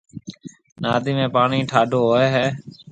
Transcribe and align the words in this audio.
نادِي 0.81 1.11
۾ 1.23 1.25
پاڻِي 1.35 1.59
ٺاڍو 1.69 1.99
هوئيَ 2.09 2.27
هيَ 2.35 2.45